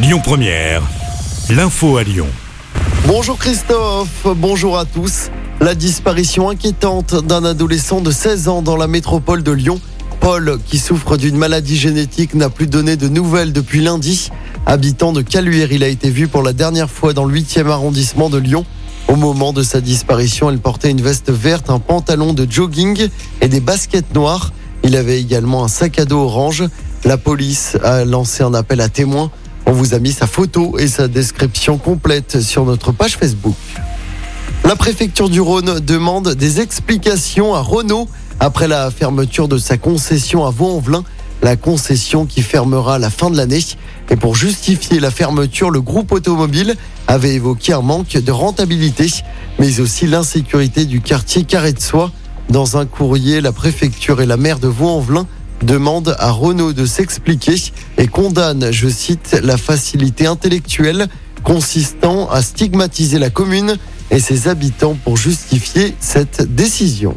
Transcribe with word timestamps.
Lyon 0.00 0.20
Première, 0.22 0.82
l'info 1.50 1.96
à 1.96 2.04
Lyon. 2.04 2.28
Bonjour 3.08 3.36
Christophe, 3.36 4.28
bonjour 4.36 4.78
à 4.78 4.84
tous. 4.84 5.28
La 5.60 5.74
disparition 5.74 6.48
inquiétante 6.48 7.16
d'un 7.26 7.44
adolescent 7.44 8.00
de 8.00 8.12
16 8.12 8.46
ans 8.46 8.62
dans 8.62 8.76
la 8.76 8.86
métropole 8.86 9.42
de 9.42 9.50
Lyon. 9.50 9.80
Paul, 10.20 10.60
qui 10.66 10.78
souffre 10.78 11.16
d'une 11.16 11.36
maladie 11.36 11.76
génétique, 11.76 12.34
n'a 12.34 12.48
plus 12.48 12.68
donné 12.68 12.96
de 12.96 13.08
nouvelles 13.08 13.52
depuis 13.52 13.80
lundi. 13.80 14.30
Habitant 14.66 15.12
de 15.12 15.20
Caluire, 15.20 15.72
il 15.72 15.82
a 15.82 15.88
été 15.88 16.10
vu 16.10 16.28
pour 16.28 16.44
la 16.44 16.52
dernière 16.52 16.90
fois 16.90 17.12
dans 17.12 17.24
le 17.24 17.36
8e 17.36 17.66
arrondissement 17.66 18.30
de 18.30 18.38
Lyon. 18.38 18.64
Au 19.08 19.16
moment 19.16 19.52
de 19.52 19.64
sa 19.64 19.80
disparition, 19.80 20.48
elle 20.48 20.60
portait 20.60 20.92
une 20.92 21.02
veste 21.02 21.32
verte, 21.32 21.70
un 21.70 21.80
pantalon 21.80 22.34
de 22.34 22.46
jogging 22.48 23.08
et 23.40 23.48
des 23.48 23.60
baskets 23.60 24.14
noires. 24.14 24.52
Il 24.84 24.94
avait 24.94 25.20
également 25.20 25.64
un 25.64 25.68
sac 25.68 25.98
à 25.98 26.04
dos 26.04 26.20
orange. 26.20 26.62
La 27.04 27.16
police 27.16 27.76
a 27.82 28.04
lancé 28.04 28.44
un 28.44 28.54
appel 28.54 28.80
à 28.80 28.88
témoins. 28.88 29.32
On 29.68 29.72
vous 29.72 29.92
a 29.92 29.98
mis 29.98 30.12
sa 30.12 30.26
photo 30.26 30.78
et 30.78 30.88
sa 30.88 31.08
description 31.08 31.76
complète 31.76 32.40
sur 32.40 32.64
notre 32.64 32.90
page 32.90 33.18
Facebook. 33.18 33.54
La 34.64 34.74
préfecture 34.76 35.28
du 35.28 35.42
Rhône 35.42 35.80
demande 35.80 36.30
des 36.34 36.62
explications 36.62 37.54
à 37.54 37.60
Renault 37.60 38.08
après 38.40 38.66
la 38.66 38.90
fermeture 38.90 39.46
de 39.46 39.58
sa 39.58 39.76
concession 39.76 40.46
à 40.46 40.50
Vaux-en-Velin, 40.50 41.04
la 41.42 41.56
concession 41.56 42.24
qui 42.24 42.40
fermera 42.40 42.94
à 42.94 42.98
la 42.98 43.10
fin 43.10 43.28
de 43.28 43.36
l'année. 43.36 43.60
Et 44.08 44.16
pour 44.16 44.34
justifier 44.34 45.00
la 45.00 45.10
fermeture, 45.10 45.68
le 45.68 45.82
groupe 45.82 46.12
automobile 46.12 46.74
avait 47.06 47.34
évoqué 47.34 47.74
un 47.74 47.82
manque 47.82 48.16
de 48.16 48.32
rentabilité, 48.32 49.08
mais 49.58 49.80
aussi 49.80 50.06
l'insécurité 50.06 50.86
du 50.86 51.02
quartier 51.02 51.44
Carré 51.44 51.74
de 51.74 51.80
Soie. 51.80 52.10
Dans 52.48 52.78
un 52.78 52.86
courrier, 52.86 53.42
la 53.42 53.52
préfecture 53.52 54.22
et 54.22 54.26
la 54.26 54.38
maire 54.38 54.60
de 54.60 54.68
Vaux-en-Velin 54.68 55.26
demandent 55.62 56.14
à 56.18 56.30
Renault 56.30 56.72
de 56.72 56.86
s'expliquer 56.86 57.56
et 57.96 58.06
condamnent, 58.06 58.70
je 58.70 58.88
cite, 58.88 59.38
la 59.42 59.56
facilité 59.56 60.26
intellectuelle 60.26 61.08
consistant 61.42 62.28
à 62.30 62.42
stigmatiser 62.42 63.18
la 63.18 63.30
commune 63.30 63.76
et 64.10 64.20
ses 64.20 64.48
habitants 64.48 64.96
pour 65.04 65.16
justifier 65.16 65.94
cette 66.00 66.54
décision. 66.54 67.16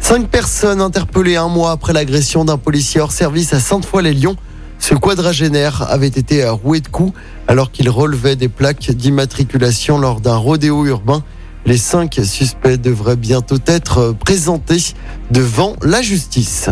Cinq 0.00 0.28
personnes 0.28 0.80
interpellées 0.80 1.36
un 1.36 1.48
mois 1.48 1.70
après 1.70 1.92
l'agression 1.92 2.44
d'un 2.44 2.58
policier 2.58 3.00
hors 3.00 3.12
service 3.12 3.52
à 3.52 3.60
Sainte-Foy-les-Lyons. 3.60 4.36
Ce 4.78 4.94
quadragénaire 4.94 5.82
avait 5.88 6.08
été 6.08 6.46
roué 6.48 6.80
de 6.80 6.88
coups 6.88 7.18
alors 7.48 7.70
qu'il 7.70 7.88
relevait 7.88 8.36
des 8.36 8.48
plaques 8.48 8.90
d'immatriculation 8.90 9.98
lors 9.98 10.20
d'un 10.20 10.36
rodéo 10.36 10.84
urbain. 10.84 11.22
Les 11.64 11.78
cinq 11.78 12.20
suspects 12.22 12.76
devraient 12.76 13.16
bientôt 13.16 13.56
être 13.66 14.12
présentés 14.12 14.94
devant 15.30 15.76
la 15.80 16.02
justice. 16.02 16.68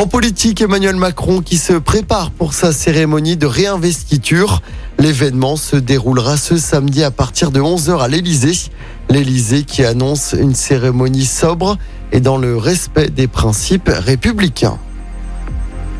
En 0.00 0.06
politique, 0.06 0.62
Emmanuel 0.62 0.96
Macron 0.96 1.42
qui 1.42 1.58
se 1.58 1.74
prépare 1.74 2.30
pour 2.30 2.54
sa 2.54 2.72
cérémonie 2.72 3.36
de 3.36 3.44
réinvestiture. 3.44 4.62
L'événement 4.98 5.56
se 5.56 5.76
déroulera 5.76 6.38
ce 6.38 6.56
samedi 6.56 7.04
à 7.04 7.10
partir 7.10 7.50
de 7.50 7.60
11h 7.60 8.00
à 8.00 8.08
l'Elysée. 8.08 8.70
L'Elysée 9.10 9.64
qui 9.64 9.84
annonce 9.84 10.32
une 10.32 10.54
cérémonie 10.54 11.26
sobre 11.26 11.76
et 12.12 12.20
dans 12.20 12.38
le 12.38 12.56
respect 12.56 13.10
des 13.10 13.28
principes 13.28 13.90
républicains. 13.92 14.78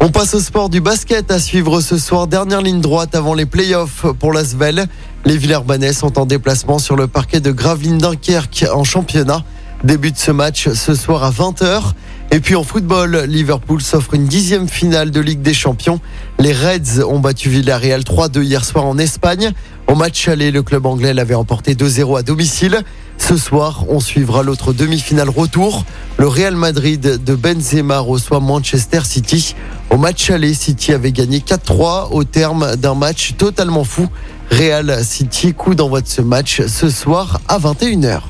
On 0.00 0.08
passe 0.08 0.32
au 0.32 0.40
sport 0.40 0.70
du 0.70 0.80
basket 0.80 1.30
à 1.30 1.38
suivre 1.38 1.82
ce 1.82 1.98
soir. 1.98 2.26
Dernière 2.26 2.62
ligne 2.62 2.80
droite 2.80 3.14
avant 3.14 3.34
les 3.34 3.44
playoffs 3.44 4.06
pour 4.18 4.32
la 4.32 4.46
Svel. 4.46 4.86
Les 5.26 5.36
Villers-Banais 5.36 5.92
sont 5.92 6.18
en 6.18 6.24
déplacement 6.24 6.78
sur 6.78 6.96
le 6.96 7.06
parquet 7.06 7.40
de 7.40 7.52
Gravelines 7.52 7.98
Dunkerque 7.98 8.64
en 8.72 8.82
championnat. 8.82 9.44
Début 9.84 10.12
ce 10.14 10.30
match 10.30 10.70
ce 10.70 10.94
soir 10.94 11.22
à 11.22 11.30
20h. 11.30 11.92
Et 12.32 12.38
puis 12.38 12.54
en 12.54 12.62
football, 12.62 13.24
Liverpool 13.26 13.82
s'offre 13.82 14.14
une 14.14 14.26
dixième 14.26 14.68
finale 14.68 15.10
de 15.10 15.20
Ligue 15.20 15.42
des 15.42 15.52
Champions. 15.52 16.00
Les 16.38 16.52
Reds 16.52 17.02
ont 17.04 17.18
battu 17.18 17.48
Villarreal 17.48 18.02
3-2 18.02 18.42
hier 18.42 18.64
soir 18.64 18.86
en 18.86 18.98
Espagne. 18.98 19.52
Au 19.88 19.96
match 19.96 20.28
aller, 20.28 20.52
le 20.52 20.62
club 20.62 20.86
anglais 20.86 21.12
l'avait 21.12 21.34
emporté 21.34 21.74
2-0 21.74 22.18
à 22.20 22.22
domicile. 22.22 22.82
Ce 23.18 23.36
soir, 23.36 23.84
on 23.88 23.98
suivra 23.98 24.44
l'autre 24.44 24.72
demi-finale 24.72 25.28
retour. 25.28 25.84
Le 26.18 26.28
Real 26.28 26.54
Madrid 26.54 27.00
de 27.00 27.34
Benzema 27.34 27.98
reçoit 27.98 28.38
Manchester 28.38 29.00
City. 29.04 29.56
Au 29.90 29.96
match 29.96 30.30
aller, 30.30 30.54
City 30.54 30.92
avait 30.92 31.10
gagné 31.10 31.40
4-3 31.40 32.12
au 32.12 32.22
terme 32.22 32.76
d'un 32.76 32.94
match 32.94 33.34
totalement 33.38 33.82
fou. 33.82 34.08
Real 34.52 35.04
City, 35.04 35.52
coup 35.52 35.74
d'envoi 35.74 36.00
de 36.00 36.08
ce 36.08 36.22
match 36.22 36.62
ce 36.68 36.90
soir 36.90 37.40
à 37.48 37.58
21h. 37.58 38.29